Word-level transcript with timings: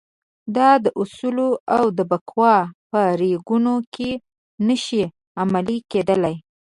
دا 0.55 0.71
اصول 1.01 1.37
د 1.97 1.99
بکواه 2.11 2.63
په 2.89 3.01
ریګونو 3.19 3.73
کې 3.93 4.11
نه 4.67 4.75
شي 4.85 5.03
عملي 5.41 5.77
کېدلای. 5.91 6.35